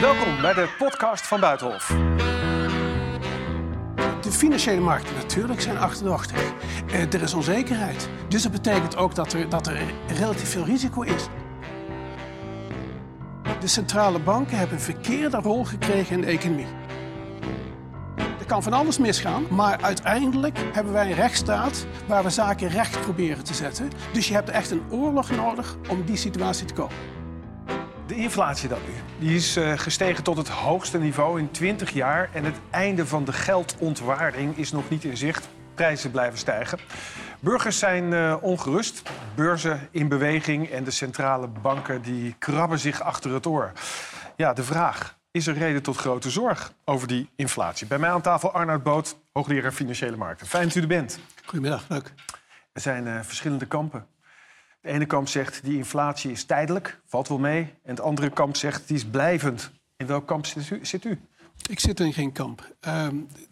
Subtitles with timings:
[0.00, 1.86] Welkom bij de podcast van Buitenhof.
[4.20, 6.52] De financiële markten natuurlijk zijn achterdochtig.
[6.86, 8.08] Eh, er is onzekerheid.
[8.28, 11.28] Dus dat betekent ook dat er, dat er relatief veel risico is.
[13.60, 16.66] De centrale banken hebben een verkeerde rol gekregen in de economie.
[18.16, 23.00] Er kan van alles misgaan, maar uiteindelijk hebben wij een rechtsstaat waar we zaken recht
[23.00, 23.90] proberen te zetten.
[24.12, 27.19] Dus je hebt echt een oorlog nodig om die situatie te komen.
[28.10, 29.26] De inflatie dan nu.
[29.26, 32.30] Die is eh, gestegen tot het hoogste niveau in 20 jaar.
[32.32, 35.48] En het einde van de geldontwaarding is nog niet in zicht.
[35.74, 36.78] Prijzen blijven stijgen.
[37.40, 39.02] Burgers zijn eh, ongerust.
[39.34, 40.68] Beurzen in beweging.
[40.68, 43.72] En de centrale banken die krabben zich achter het oor.
[44.36, 45.18] Ja, de vraag.
[45.30, 47.86] Is er reden tot grote zorg over die inflatie?
[47.86, 50.46] Bij mij aan tafel Arnoud Boot, hoogleraar Financiële Markten.
[50.46, 51.18] Fijn dat u er bent.
[51.44, 52.12] Goedemiddag, leuk.
[52.72, 54.06] Er zijn uh, verschillende kampen.
[54.80, 57.62] De ene kamp zegt die inflatie is tijdelijk, valt wel mee.
[57.62, 59.70] En het andere kamp zegt die is blijvend.
[59.96, 60.46] In welk kamp
[60.82, 61.18] zit u?
[61.68, 62.76] Ik zit in geen kamp.
[62.86, 63.06] Uh,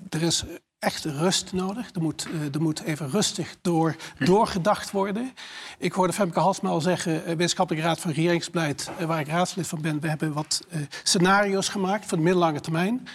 [0.08, 0.44] er is
[0.78, 1.90] echt rust nodig.
[1.94, 5.32] Er moet, uh, er moet even rustig door, doorgedacht worden.
[5.78, 9.66] Ik hoorde Femke Halsma al zeggen, uh, wetenschappelijke raad van regeringsbeleid, uh, waar ik raadslid
[9.66, 10.66] van ben, we hebben wat
[11.02, 13.08] scenario's gemaakt voor de middellange termijn.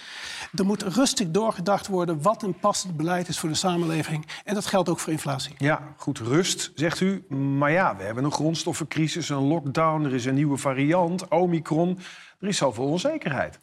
[0.54, 4.26] Er moet rustig doorgedacht worden wat een passend beleid is voor de samenleving.
[4.44, 5.54] En dat geldt ook voor inflatie.
[5.58, 7.24] Ja, goed, rust, zegt u.
[7.28, 11.98] Maar ja, we hebben een grondstoffencrisis, een lockdown, er is een nieuwe variant, Omicron.
[12.44, 13.58] Er is zoveel onzekerheid.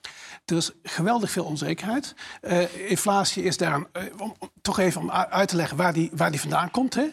[0.45, 2.13] Er is geweldig veel onzekerheid.
[2.41, 6.31] Uh, inflatie is daar, uh, om, toch even om uit te leggen waar die, waar
[6.31, 6.93] die vandaan komt.
[6.93, 7.03] Hè.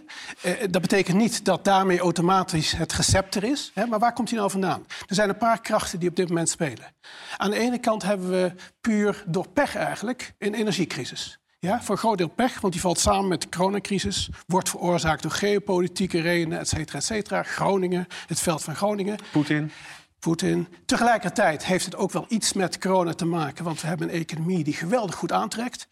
[0.44, 3.70] Uh, dat betekent niet dat daarmee automatisch het recept er is.
[3.74, 4.86] Hè, maar waar komt die nou vandaan?
[5.06, 6.94] Er zijn een paar krachten die op dit moment spelen.
[7.36, 11.38] Aan de ene kant hebben we puur door pech eigenlijk een energiecrisis.
[11.60, 14.28] Ja, voor een groot deel pech, want die valt samen met de coronacrisis.
[14.46, 17.42] Wordt veroorzaakt door geopolitieke redenen, et cetera, et cetera.
[17.42, 19.18] Groningen, het veld van Groningen.
[19.32, 19.72] Poetin.
[20.18, 20.68] Poetin.
[20.86, 24.64] Tegelijkertijd heeft het ook wel iets met corona te maken, want we hebben een economie
[24.64, 25.88] die geweldig goed aantrekt.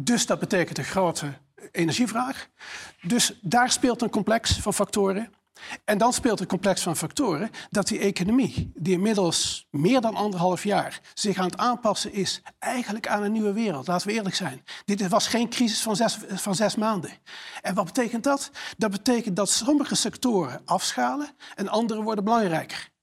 [0.00, 1.32] Dus dat betekent een grote
[1.72, 2.48] energievraag.
[3.02, 5.34] Dus daar speelt een complex van factoren.
[5.84, 10.64] En dan speelt een complex van factoren dat die economie, die inmiddels meer dan anderhalf
[10.64, 13.86] jaar zich aan het aanpassen is, eigenlijk aan een nieuwe wereld.
[13.86, 14.64] Laten we eerlijk zijn.
[14.84, 17.10] Dit was geen crisis van zes, van zes maanden.
[17.62, 18.50] En wat betekent dat?
[18.76, 22.94] Dat betekent dat sommige sectoren afschalen en andere worden belangrijker.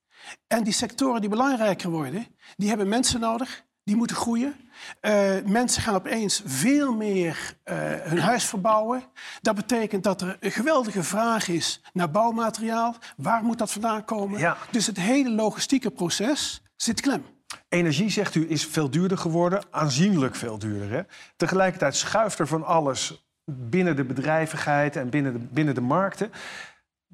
[0.47, 4.55] En die sectoren die belangrijker worden, die hebben mensen nodig, die moeten groeien.
[5.01, 9.03] Uh, mensen gaan opeens veel meer uh, hun huis verbouwen.
[9.41, 12.95] Dat betekent dat er een geweldige vraag is naar bouwmateriaal.
[13.17, 14.39] Waar moet dat vandaan komen?
[14.39, 14.57] Ja.
[14.71, 17.25] Dus het hele logistieke proces zit klem.
[17.69, 19.63] Energie, zegt u, is veel duurder geworden.
[19.71, 20.89] Aanzienlijk veel duurder.
[20.89, 21.01] Hè?
[21.35, 26.31] Tegelijkertijd schuift er van alles binnen de bedrijvigheid en binnen de, binnen de markten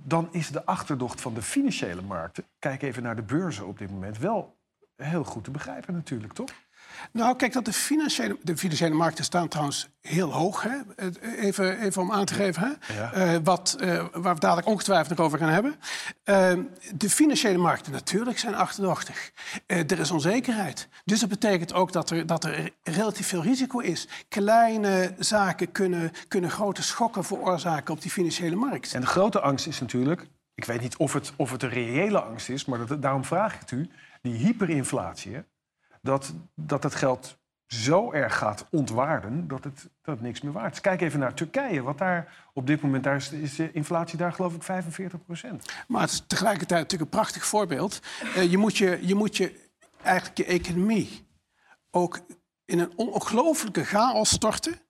[0.04, 3.92] dan is de achterdocht van de financiële markten, kijk even naar de beurzen op dit
[3.92, 4.58] moment, wel
[4.96, 6.52] heel goed te begrijpen natuurlijk, toch?
[7.12, 10.64] Nou, kijk, dat de financiële, de financiële markten staan trouwens heel hoog.
[10.64, 10.78] Hè?
[11.38, 12.94] Even, even om aan te geven, hè?
[12.94, 13.34] Ja.
[13.34, 15.76] Uh, wat, uh, waar we dadelijk ongetwijfeld nog over gaan hebben.
[16.26, 16.52] Uh,
[16.96, 19.32] de financiële markten natuurlijk zijn achterdochtig.
[19.68, 20.88] er is onzekerheid.
[21.06, 24.08] Dus dat betekent ook dat er, dat er relatief veel risico is.
[24.28, 28.94] Kleine zaken kunnen, kunnen grote schokken veroorzaken op die financiële markt.
[28.94, 32.22] En de grote angst is natuurlijk, ik weet niet of het, of het een reële
[32.22, 33.90] angst is, maar dat, daarom vraag ik het u,
[34.22, 35.34] die hyperinflatie.
[35.34, 35.42] Hè?
[36.02, 37.38] Dat, dat het geld
[37.68, 40.82] zo erg gaat ontwaarden dat het, dat niks meer waard is.
[40.82, 41.82] Kijk even naar Turkije.
[41.82, 45.74] Wat daar op dit moment daar is, de inflatie daar geloof ik 45 procent.
[45.88, 48.00] Maar het is tegelijkertijd natuurlijk een prachtig voorbeeld.
[48.24, 49.70] Uh, je, moet je, je moet je
[50.02, 51.28] eigenlijk je economie
[51.92, 52.20] ook
[52.66, 54.82] in een ongelooflijke chaos storten.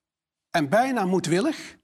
[0.51, 1.77] En bijna moedwillig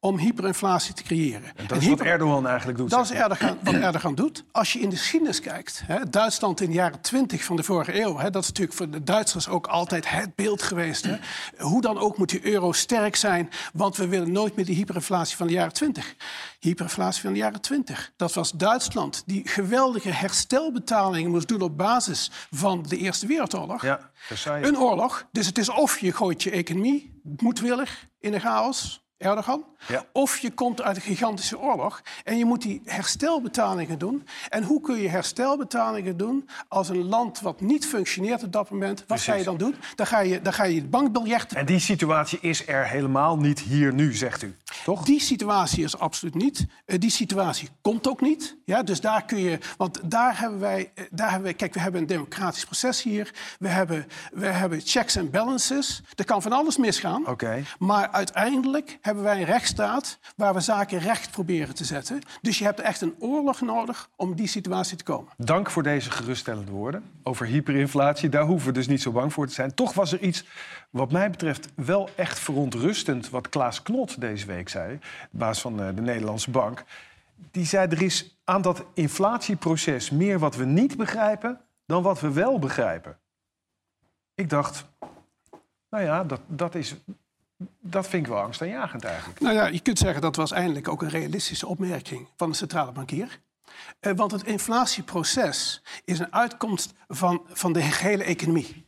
[0.00, 1.56] om hyperinflatie te creëren.
[1.56, 2.90] En dat is wat Erdogan eigenlijk doet.
[2.90, 4.44] Dat is Erdogan, wat Erdogan doet.
[4.52, 8.00] Als je in de geschiedenis kijkt, hè, Duitsland in de jaren 20 van de vorige
[8.00, 8.18] eeuw...
[8.18, 11.04] Hè, dat is natuurlijk voor de Duitsers ook altijd het beeld geweest.
[11.04, 11.16] Hè.
[11.58, 13.50] Hoe dan ook moet die euro sterk zijn...
[13.72, 16.14] want we willen nooit meer die hyperinflatie van de jaren 20.
[16.60, 18.12] Hyperinflatie van de jaren 20.
[18.16, 21.60] Dat was Duitsland die geweldige herstelbetalingen moest doen...
[21.60, 23.82] op basis van de Eerste Wereldoorlog.
[23.82, 24.10] Ja,
[24.44, 25.26] een oorlog.
[25.32, 29.06] Dus het is of je gooit je economie moedwillig in de chaos...
[29.18, 29.64] Erdogan.
[29.88, 30.04] Ja.
[30.12, 34.26] Of je komt uit een gigantische oorlog en je moet die herstelbetalingen doen.
[34.48, 38.98] En hoe kun je herstelbetalingen doen als een land wat niet functioneert op dat moment?
[38.98, 39.26] Wat Precies.
[39.26, 39.74] ga je dan doen?
[39.94, 41.56] Dan ga je, dan ga je bankbiljetten...
[41.56, 45.04] En die situatie is er helemaal niet hier nu, zegt u, toch?
[45.04, 46.66] Die situatie is absoluut niet.
[46.86, 48.56] Uh, die situatie komt ook niet.
[48.64, 49.58] Ja, dus daar kun je...
[49.76, 50.92] Want daar hebben wij...
[50.94, 53.34] Uh, daar hebben wij kijk, we hebben een democratisch proces hier.
[53.58, 56.02] We hebben, we hebben checks en balances.
[56.14, 57.28] Er kan van alles misgaan.
[57.28, 57.64] Okay.
[57.78, 62.20] Maar uiteindelijk hebben wij een rechtsstaat waar we zaken recht proberen te zetten.
[62.42, 65.32] Dus je hebt echt een oorlog nodig om die situatie te komen.
[65.36, 68.28] Dank voor deze geruststellende woorden over hyperinflatie.
[68.28, 69.74] Daar hoeven we dus niet zo bang voor te zijn.
[69.74, 70.44] Toch was er iets,
[70.90, 73.30] wat mij betreft, wel echt verontrustend...
[73.30, 74.98] wat Klaas Knot deze week zei,
[75.30, 76.84] baas van eh, de Nederlandse Bank.
[77.50, 81.60] Die zei, er is aan dat inflatieproces meer wat we niet begrijpen...
[81.86, 83.18] dan wat we wel begrijpen.
[84.34, 84.84] Ik dacht,
[85.90, 86.96] nou ja, dat, dat, is,
[87.80, 89.40] dat vind ik wel angstaanjagend eigenlijk.
[89.40, 92.92] Nou ja, je kunt zeggen dat was eindelijk ook een realistische opmerking van de centrale
[92.92, 93.40] bankier.
[94.00, 98.86] Eh, want het inflatieproces is een uitkomst van, van de gehele economie.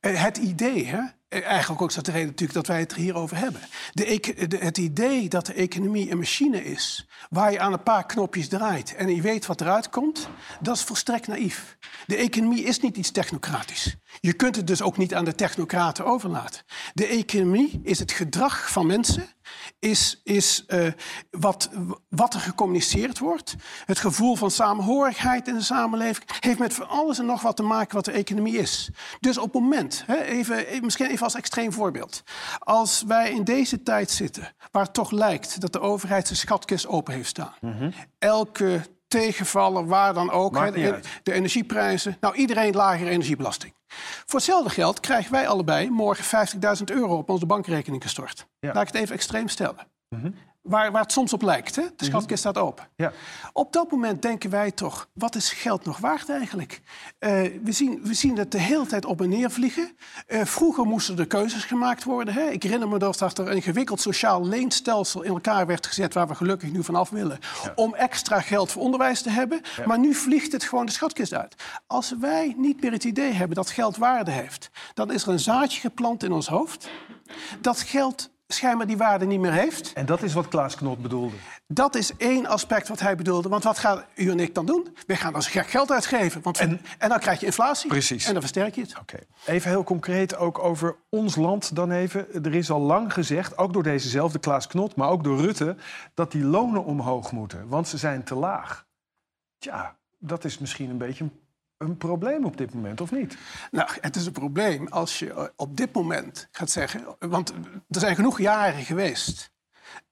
[0.00, 1.00] Eh, het idee, hè,
[1.40, 3.60] eigenlijk ook dat de reden natuurlijk dat wij het er hier over hebben.
[3.92, 8.06] De, de, het idee dat de economie een machine is waar je aan een paar
[8.06, 10.28] knopjes draait en je weet wat eruit komt,
[10.60, 11.76] dat is volstrekt naïef.
[12.06, 13.96] De economie is niet iets technocratisch.
[14.20, 16.62] Je kunt het dus ook niet aan de technocraten overlaten.
[16.94, 19.26] De economie is het gedrag van mensen,
[19.78, 20.86] is, is uh,
[21.30, 21.70] wat,
[22.08, 23.54] wat er gecommuniceerd wordt.
[23.84, 27.62] Het gevoel van samenhorigheid in de samenleving heeft met van alles en nog wat te
[27.62, 28.90] maken wat de economie is.
[29.20, 32.22] Dus op het moment, hè, even, misschien even als extreem voorbeeld.
[32.58, 36.86] Als wij in deze tijd zitten, waar het toch lijkt dat de overheid zijn schatkist
[36.86, 37.54] open heeft staan.
[37.60, 40.74] Mm Elke tegenvallen, waar dan ook.
[40.74, 42.16] de, de, energieprijzen.
[42.20, 43.74] Nou, iedereen lagere energiebelasting.
[44.26, 46.48] Voor hetzelfde geld krijgen wij allebei morgen
[46.78, 48.46] 50.000 euro op onze bankrekening gestort.
[48.60, 49.86] Laat ik het even extreem stellen.
[50.08, 51.76] Mm waar, waar het soms op lijkt.
[51.76, 51.82] Hè?
[51.96, 52.88] De schatkist staat open.
[52.96, 53.12] Ja.
[53.52, 56.80] Op dat moment denken wij toch, wat is geld nog waard eigenlijk?
[57.20, 57.30] Uh,
[57.62, 59.96] we, zien, we zien het de hele tijd op en neer vliegen.
[60.28, 62.34] Uh, vroeger moesten er keuzes gemaakt worden.
[62.34, 62.48] Hè?
[62.50, 66.14] Ik herinner me dat er een gewikkeld sociaal leenstelsel in elkaar werd gezet...
[66.14, 67.38] waar we gelukkig nu vanaf willen.
[67.74, 69.60] Om extra geld voor onderwijs te hebben.
[69.86, 71.54] Maar nu vliegt het gewoon de schatkist uit.
[71.86, 74.70] Als wij niet meer het idee hebben dat geld waarde heeft...
[74.94, 76.88] dan is er een zaadje geplant in ons hoofd...
[77.60, 79.92] dat geld schijnbaar die waarde niet meer heeft.
[79.92, 81.36] En dat is wat Klaas Knot bedoelde?
[81.66, 83.48] Dat is één aspect wat hij bedoelde.
[83.48, 84.96] Want wat gaan u en ik dan doen?
[85.06, 86.42] We gaan als gek geld uitgeven.
[86.42, 87.88] Want en, en, dan krijg je inflatie.
[87.88, 88.26] Precies.
[88.26, 88.98] En dan versterk je het.
[89.00, 89.18] Oké.
[89.46, 92.44] Even heel concreet ook over ons land dan even.
[92.44, 94.96] Er is al lang gezegd, ook door dezezelfde Klaas Knot...
[94.96, 95.76] maar ook door Rutte,
[96.14, 97.68] dat die lonen omhoog moeten.
[97.68, 98.86] Want ze zijn te laag.
[99.58, 101.41] Tja, dat is misschien een beetje een
[101.82, 103.36] een probleem op dit moment, of niet?
[103.70, 107.04] Nou, het is een probleem als je eh, op dit moment gaat zeggen...
[107.18, 107.52] want
[107.88, 109.50] er zijn genoeg jaren geweest...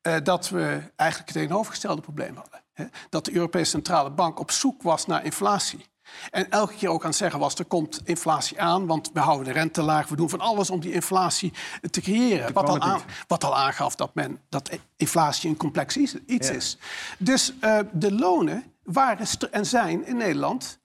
[0.03, 2.63] Uh, dat we eigenlijk het tegenovergestelde probleem hadden.
[2.73, 2.85] Hè?
[3.09, 5.87] Dat de Europese Centrale Bank op zoek was naar inflatie.
[6.31, 8.87] En elke keer ook aan het zeggen was, er komt inflatie aan...
[8.87, 11.53] want we houden de rente laag, we doen van alles om die inflatie
[11.91, 12.53] te creëren.
[12.53, 16.79] Wat al, aan, wat al, aangaf dat, men, dat inflatie een complex iets, is.
[17.19, 20.80] Dus uh, de lonen waren en zijn in Nederland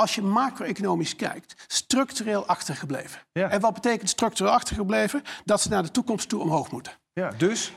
[0.00, 3.20] als je macro-economisch kijkt, structureel achtergebleven.
[3.32, 5.22] En wat betekent structureel achtergebleven?
[5.44, 6.92] Dat ze naar de toekomst toe omhoog moeten.
[7.12, 7.72] Ja, dus?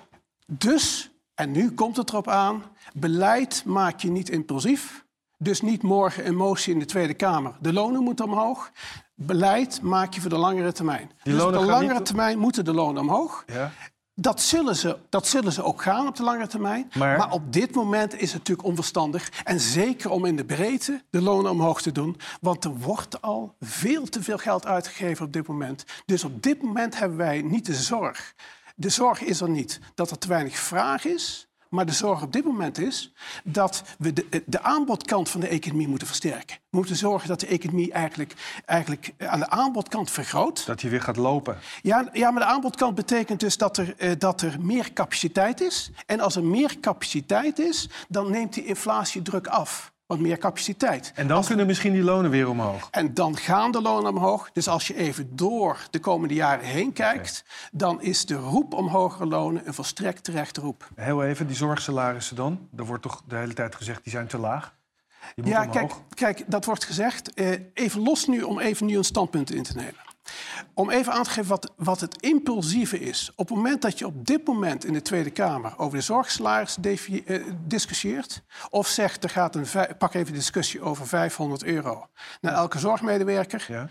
[0.45, 5.05] Dus, en nu komt het erop aan, beleid maak je niet impulsief.
[5.37, 7.55] Dus niet morgen een motie in de Tweede Kamer.
[7.59, 8.71] De lonen moeten omhoog.
[9.15, 11.11] Beleid maak je voor de langere termijn.
[11.23, 13.43] Die dus op de langere termijn moeten de lonen omhoog.
[13.45, 13.71] Ja.
[14.15, 16.91] Dat zullen, ze, dat zullen ze ook gaan op de lange termijn.
[16.97, 17.31] Maar...
[17.31, 19.31] op dit moment is het natuurlijk onverstandig.
[19.43, 22.17] En zeker om in de breedte de lonen omhoog te doen.
[22.41, 25.83] Want er wordt al veel te veel geld uitgegeven op dit moment.
[26.05, 28.35] Dus op dit moment hebben wij niet de zorg.
[28.75, 31.47] De zorg is er niet dat er te weinig vraag is.
[31.73, 35.87] Maar de zorg op dit moment is dat we de, de aanbodkant van de economie
[35.87, 36.57] moeten versterken.
[36.69, 38.33] We moeten zorgen dat de economie eigenlijk,
[38.65, 40.65] eigenlijk aan de aanbodkant vergroot.
[40.65, 41.57] Dat die weer gaat lopen.
[41.81, 45.91] Ja, ja maar de aanbodkant betekent dus dat er, eh, dat er meer capaciteit is.
[46.05, 51.11] En als er meer capaciteit is, dan neemt die inflatiedruk af wat meer capaciteit.
[51.15, 52.87] En dan kunnen misschien die lonen weer omhoog.
[52.91, 54.51] En dan gaan de lonen omhoog.
[54.51, 58.87] Dus als je even door de komende jaren heen kijkt, dan is de roep om
[58.87, 60.89] hogere lonen een volstrekt terechte roep.
[60.95, 62.67] Heel even, die zorgsalarissen dan?
[62.77, 64.73] Er wordt toch de hele tijd gezegd, die zijn te laag?
[65.35, 67.33] Ja, kijk, kijk, dat wordt gezegd.
[67.33, 70.02] Eh, even los nu om even nu een standpunt in te nemen.
[70.73, 73.31] Om even aan te geven wat, wat het impulsieve is.
[73.35, 76.77] Op het moment dat je op dit moment in de Tweede Kamer over de zorgsalaris
[76.77, 79.65] eh, discussieert, of zegt er gaat een,
[79.97, 82.07] pak even discussie over 500 euro
[82.41, 83.65] naar elke zorgmedewerker.
[83.67, 83.87] Ja.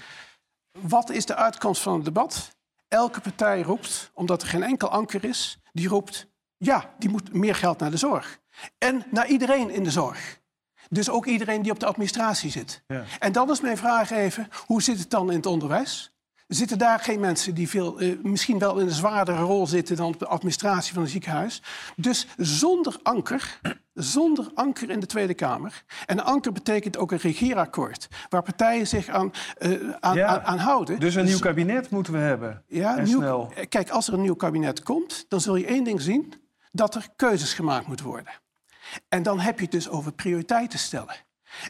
[0.80, 2.56] Wat is de uitkomst van het debat?
[2.88, 7.54] Elke partij roept, omdat er geen enkel anker is, die roept, ja, die moet meer
[7.54, 8.40] geld naar de zorg.
[8.78, 10.40] En naar iedereen in de zorg.
[10.88, 12.82] Dus ook iedereen die op de administratie zit.
[12.86, 13.04] Ja.
[13.18, 16.11] En dan is mijn vraag even, hoe zit het dan in het onderwijs?
[16.54, 20.14] Zitten daar geen mensen die veel, eh, misschien wel in een zwaardere rol zitten dan
[20.18, 21.62] de administratie van een ziekenhuis.
[21.96, 23.60] Dus zonder anker,
[23.94, 25.84] zonder anker in de Tweede Kamer.
[26.06, 30.58] En anker betekent ook een regeerakkoord, waar partijen zich aan, eh, aan, Ja, aan, aan
[30.58, 31.00] houden.
[31.00, 32.64] Dus een nieuw kabinet moeten we hebben.
[32.66, 33.52] Ja, en nieuw- snel.
[33.68, 36.34] Kijk, als er een nieuw kabinet komt, dan zul je één ding zien:
[36.72, 38.32] dat er keuzes gemaakt moeten worden.
[39.08, 41.14] En dan heb je het dus over prioriteiten stellen.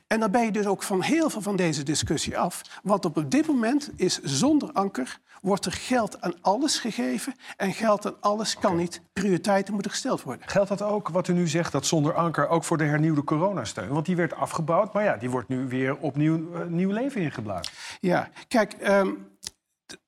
[0.07, 2.63] En dan ben je dus ook van heel veel van deze discussie af.
[2.83, 7.35] Want op dit moment is zonder anker wordt er geld aan alles gegeven.
[7.57, 9.03] En geld aan alles kan niet.
[9.13, 10.49] Prioriteiten moeten gesteld worden.
[10.49, 13.89] Geldt dat ook, wat u nu zegt, dat zonder anker ook voor de hernieuwde coronasteun?
[13.89, 17.73] Want die werd afgebouwd, maar ja, die wordt nu weer opnieuw eh, nieuw leven ingeblazen.
[18.01, 19.11] Ja, kijk, ehm,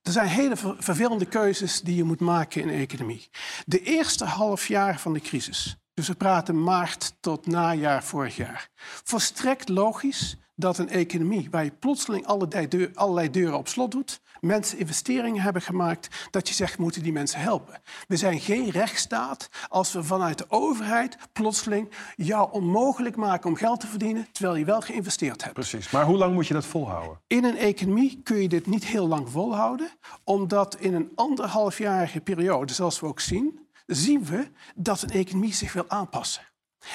[0.02, 3.28] er zijn hele ver- vervelende keuzes die je moet maken in de economie.
[3.66, 8.69] De eerste half jaar van de crisis, dus we praten maart tot najaar vorig jaar,
[9.05, 14.21] volstrekt logisch dat een economie waar je plotseling allerlei, deur- allerlei deuren op slot doet,
[14.41, 17.81] mensen investeringen hebben gemaakt, dat je zegt, moeten die mensen helpen.
[18.09, 23.81] We zijn geen rechtsstaat als we vanuit de overheid plotseling jou onmogelijk maken om geld
[23.81, 25.55] te verdienen, terwijl je wel geïnvesteerd hebt.
[25.55, 25.91] Precies.
[25.91, 27.21] Maar hoe lang moet je dat volhouden?
[27.27, 29.89] In een economie kun je dit niet heel lang volhouden,
[30.25, 35.73] omdat in een anderhalfjarige periode, zoals we ook zien, zien we dat een economie zich
[35.73, 36.43] wil aanpassen.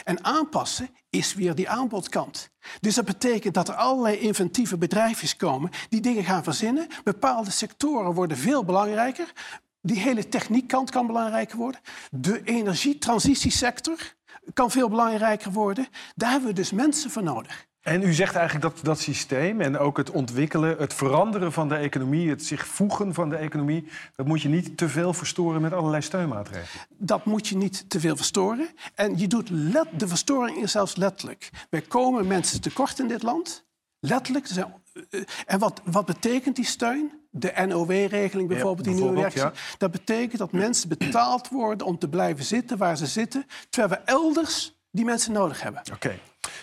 [0.04, 2.50] En aanpassen is weer die aanbodkant.
[2.80, 6.88] Dus dat betekent dat er allerlei inventieve bedrijfjes komen die dingen gaan verzinnen.
[7.04, 9.34] Bepaalde sectoren worden veel belangrijker.
[9.82, 11.82] Die hele techniekkant kan belangrijker worden.
[12.12, 14.16] De energietransitiesector
[14.54, 15.88] kan veel belangrijker worden.
[16.16, 17.68] Daar hebben we dus mensen voor nodig.
[17.90, 21.76] En u zegt eigenlijk dat dat systeem en ook het ontwikkelen, het veranderen van de
[21.76, 25.74] economie, het zich voegen van de economie, dat moet je niet te veel verstoren met
[25.74, 26.86] allerlei steunmaatregelen.
[26.98, 28.68] Dat moet je niet te veel verstoren.
[28.96, 31.50] En je doet let, de verstoring is zelfs letterlijk.
[31.70, 33.66] Wij komen mensen tekort in dit land.
[34.00, 34.48] Letterlijk.
[34.48, 34.74] Er zijn-
[35.10, 37.12] eh, En wat, wat betekent die steun?
[37.32, 39.44] De NOW-regeling bijvoorbeeld, die nieuwe werking.
[39.78, 44.12] Dat betekent dat mensen betaald worden om te blijven zitten waar ze zitten, terwijl we
[44.12, 45.82] elders die mensen nodig hebben.
[45.94, 46.20] Oké.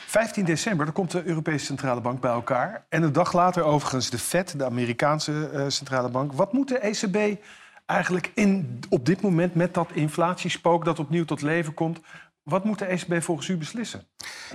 [0.07, 2.87] 15 december, dan komt de Europese Centrale Bank bij elkaar.
[2.89, 6.33] En een dag later overigens de Fed, de Amerikaanse eh, Centrale Bank.
[6.33, 7.41] Wat moet de ECB
[7.87, 12.01] eigenlijk in, op dit moment met dat inflatiespook dat opnieuw tot leven komt...
[12.43, 14.07] wat moet de ECB volgens u beslissen?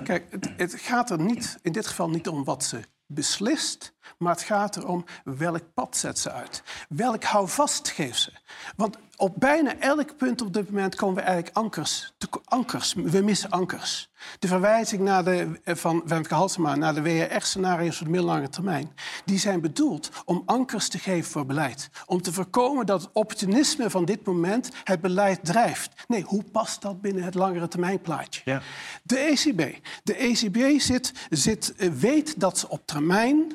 [0.04, 4.34] Kijk, het, het gaat er niet, in dit geval niet om wat ze beslist, maar
[4.34, 6.63] het gaat erom welk pad zet ze uit.
[6.89, 8.31] Welk houvast geeft ze.
[8.75, 12.13] Want op bijna elk punt op dit moment komen we eigenlijk ankers.
[12.17, 12.93] te- ankers.
[12.93, 14.10] We missen ankers.
[14.39, 18.96] De verwijzing naar de, eh, van Wemke Halsema naar de WRR-scenario's voor de middellange termijn...
[19.25, 21.89] die zijn bedoeld om ankers te geven voor beleid.
[22.05, 26.03] Om te voorkomen dat het opportunisme van dit moment het beleid drijft.
[26.08, 28.41] Nee, hoe past dat binnen het langere termijnplaatje?
[28.46, 28.62] Ja.
[29.03, 29.79] De ECB.
[30.03, 33.51] De ECB zit, zit, eh, weet dat ze op termijn,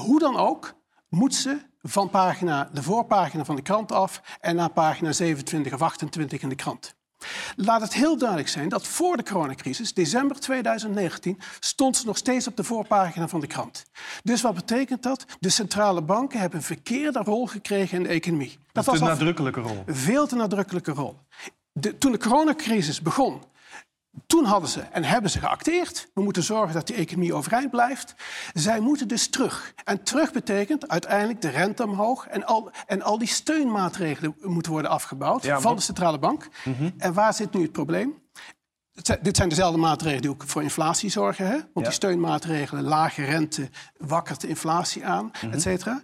[0.00, 0.74] hoe dan ook,
[1.08, 5.82] moet ze van pagina, de voorpagina van de krant af en naar pagina 27 of
[5.82, 6.94] 28 in de krant.
[7.56, 12.46] Laat het heel duidelijk zijn dat voor de coronacrisis, december 2019, stond ze nog steeds
[12.46, 13.84] op de voorpagina van de krant.
[14.22, 15.24] Dus wat betekent dat?
[15.40, 18.58] De centrale banken hebben een verkeerde rol gekregen in de economie.
[18.72, 19.82] Dat Een was al nadrukkelijke rol.
[19.86, 21.16] veel te nadrukkelijke rol.
[21.72, 23.42] De, toen de coronacrisis begon,
[24.26, 26.08] toen hadden ze en hebben ze geacteerd.
[26.14, 28.14] We moeten zorgen dat die economie overeind blijft.
[28.52, 29.74] Zij moeten dus terug.
[29.84, 32.26] En terug betekent uiteindelijk de rente omhoog...
[32.26, 36.48] en al, en al die steunmaatregelen moeten worden afgebouwd Ja, van de centrale bank.
[36.98, 38.14] En waar zit nu het probleem?
[39.22, 41.46] Dit zijn dezelfde maatregelen die ook voor inflatie zorgen.
[41.46, 41.52] Hè?
[41.52, 41.82] Want Ja.
[41.82, 46.02] die steunmaatregelen, lage rente, wakkert de inflatie aan, et cetera.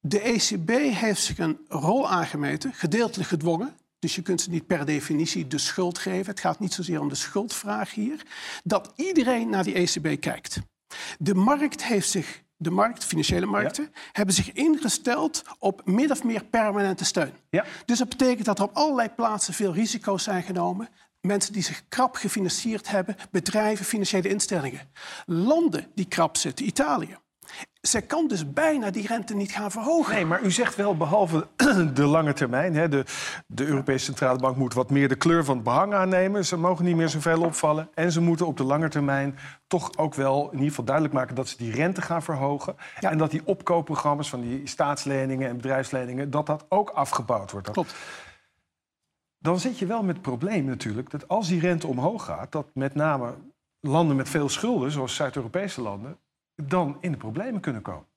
[0.00, 3.74] De ECB heeft zich een rol aangemeten, gedeeltelijk gedwongen.
[4.00, 6.30] Dus je kunt ze niet per definitie de schuld geven.
[6.30, 8.22] Het gaat niet zozeer om de schuldvraag hier.
[8.64, 10.60] Dat iedereen naar die ECB kijkt.
[11.18, 16.44] De markt heeft zich, de markt, financiële markten, hebben zich ingesteld op min of meer
[16.44, 17.32] permanente steun.
[17.50, 17.64] Ja.
[17.84, 20.88] Dus dat betekent dat er op allerlei plaatsen veel risico's zijn genomen.
[21.20, 24.90] Mensen die zich krap gefinancierd hebben, bedrijven, financiële instellingen.
[25.26, 27.16] Landen die krap zitten, Italië.
[27.80, 30.14] Zij kan dus bijna die rente niet gaan verhogen.
[30.14, 31.46] Nee, maar u zegt wel, behalve
[31.94, 32.74] de lange termijn...
[32.74, 33.04] Hè, de,
[33.46, 36.44] de Europese Centrale Bank moet wat meer de kleur van het behang aannemen.
[36.44, 37.88] Ze mogen niet meer zoveel opvallen.
[37.94, 41.34] En ze moeten op de lange termijn toch ook wel in ieder geval duidelijk maken...
[41.34, 42.76] dat ze die rente gaan verhogen.
[43.00, 43.10] Ja.
[43.10, 46.30] En dat die opkoopprogramma's van die staatsleningen en bedrijfsleningen...
[46.30, 47.70] dat dat ook afgebouwd wordt.
[47.70, 47.94] Klopt.
[49.38, 51.10] Dan zit je wel met het probleem natuurlijk...
[51.10, 52.52] dat als die rente omhoog gaat...
[52.52, 53.34] dat met name
[53.80, 56.18] landen met veel schulden, zoals Zuid-Europese landen...
[56.68, 58.08] dan in de problemen kunnen komen.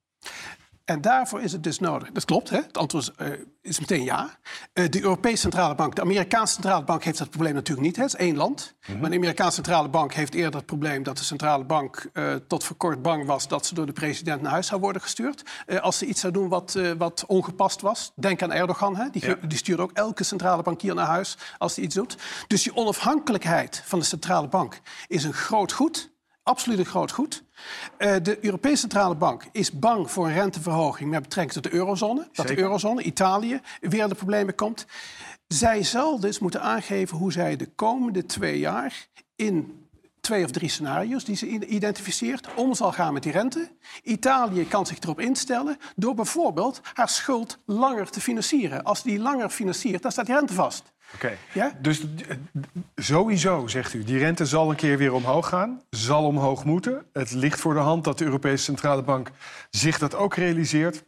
[0.85, 2.11] En daarvoor is het dus nodig.
[2.11, 2.57] Dat klopt, hè?
[2.57, 4.37] het antwoord is, uh, is meteen ja.
[4.73, 7.95] Uh, de Europese Centrale Bank, de Amerikaanse Centrale Bank heeft dat probleem natuurlijk niet.
[7.95, 8.01] Hè?
[8.03, 8.73] Het is één land.
[8.75, 9.01] Mm -hmm.
[9.01, 12.63] Maar de Amerikaanse Centrale Bank heeft eerder het probleem dat de Centrale Bank uh, tot
[12.63, 15.43] voor kort bang was dat ze door de president naar huis zou worden gestuurd.
[15.81, 18.11] als ze iets zou doen wat, wat ongepast was.
[18.15, 19.09] Denk aan Erdogan, hè?
[19.09, 19.35] Die, ja.
[19.47, 22.17] die stuurt ook elke centrale bankier naar huis als hij iets doet.
[22.47, 26.12] Dus die onafhankelijkheid van de Centrale Bank is een groot goed
[26.43, 27.43] absoluut een groot goed.
[27.97, 32.27] Uh, de Europese Centrale Bank is bang voor een renteverhoging met betrekking tot de eurozone.
[32.31, 34.85] Dat de eurozone, Italië, weer de problemen komt.
[35.47, 39.83] Zij zal dus moeten aangeven hoe zij de komende twee jaar in
[40.23, 43.71] twee of drie scenario's die ze identificeert om zal gaan met die rente.
[44.03, 48.83] Italië kan zich erop instellen door bijvoorbeeld haar schuld langer te financieren.
[48.83, 50.92] Als die langer financiert, dan staat die rente vast.
[51.13, 51.77] Oké, ja?
[51.81, 52.05] dus
[52.95, 57.05] sowieso, zegt u, die rente zal een keer weer omhoog gaan, zal omhoog moeten.
[57.13, 59.31] Het ligt voor de hand dat de Europese Centrale Bank
[59.69, 61.03] zich dat ook realiseert.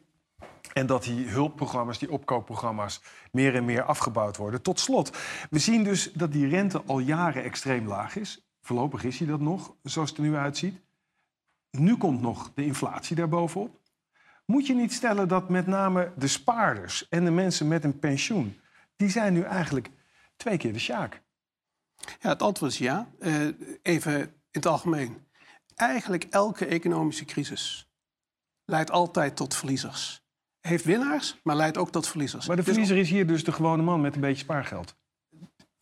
[0.74, 4.62] En dat die hulpprogramma's, die opkoopprogramma's, meer en meer afgebouwd worden.
[4.62, 5.18] Tot slot,
[5.50, 8.48] we zien dus dat die rente al jaren extreem laag is.
[8.62, 10.82] Voorlopig is hij dat nog, zoals het er nu uitziet.
[11.72, 13.80] Nu komt nog de inflatie daarbovenop.
[14.46, 18.60] Moet je niet stellen dat met name de spaarders en de mensen met een pensioen...
[18.96, 19.90] die zijn nu eigenlijk
[20.36, 21.24] twee keer de sjaak?
[22.20, 23.12] Ja, het antwoord is ja.
[23.20, 23.48] Uh,
[23.82, 25.28] even in het algemeen.
[25.76, 27.90] Eigenlijk elke economische crisis
[28.66, 30.24] leidt altijd tot verliezers.
[30.60, 32.48] Heeft winnaars, maar leidt ook tot verliezers.
[32.48, 34.96] Maar de verliezer is hier dus de gewone man met een beetje spaargeld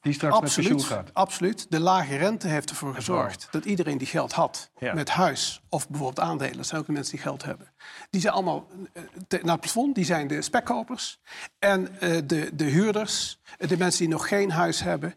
[0.03, 1.13] die straks absoluut, met pensioen gaat.
[1.13, 1.65] Absoluut.
[1.69, 6.27] De lage rente heeft ervoor gezorgd dat iedereen die geld had met huis of bijvoorbeeld
[6.27, 7.73] aandelen, dat zijn ook de mensen die geld hebben,
[8.09, 9.03] die zijn allemaal uh,
[9.43, 11.19] naar het plafond, die zijn de spekkopers.
[11.59, 15.15] En uh, de, de huurders, de mensen die nog geen huis hebben,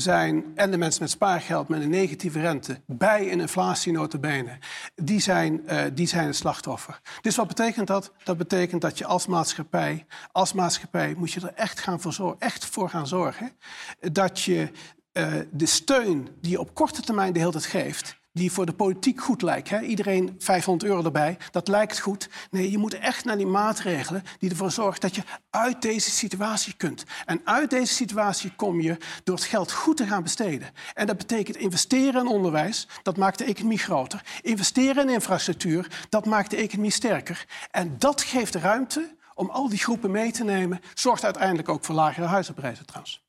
[0.00, 4.58] zijn, en de mensen met spaargeld met een negatieve rente bij een inflatienotenbenen,
[4.94, 7.00] die zijn, uh, die zijn het slachtoffer.
[7.20, 8.12] Dus wat betekent dat?
[8.24, 12.64] Dat betekent dat je als maatschappij, als maatschappij moet je er echt, gaan voor, echt
[12.64, 13.52] voor gaan zorgen
[14.00, 14.70] dat je
[15.12, 18.72] uh, de steun die je op korte termijn de hele tijd geeft, die voor de
[18.72, 19.68] politiek goed lijkt.
[19.68, 19.80] Hè?
[19.80, 22.28] Iedereen 500 euro erbij, dat lijkt goed.
[22.50, 26.74] Nee, je moet echt naar die maatregelen die ervoor zorgen dat je uit deze situatie
[26.76, 27.04] kunt.
[27.24, 30.70] En uit deze situatie kom je door het geld goed te gaan besteden.
[30.94, 34.24] En dat betekent investeren in onderwijs, dat maakt de economie groter.
[34.42, 37.46] Investeren in infrastructuur, dat maakt de economie sterker.
[37.70, 40.80] En dat geeft ruimte om al die groepen mee te nemen.
[40.94, 43.22] Zorgt uiteindelijk ook voor lagere huizenprijzen trouwens.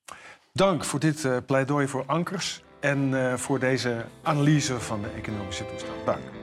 [0.54, 5.66] Dank voor dit uh, pleidooi voor ankers en uh, voor deze analyse van de economische
[5.66, 6.06] toestand.
[6.06, 6.35] Dank.